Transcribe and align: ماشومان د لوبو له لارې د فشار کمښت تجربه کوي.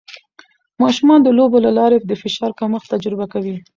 ماشومان 0.83 1.19
د 1.23 1.27
لوبو 1.37 1.57
له 1.65 1.71
لارې 1.77 1.97
د 1.99 2.11
فشار 2.21 2.51
کمښت 2.59 2.87
تجربه 2.93 3.25
کوي. 3.33 3.55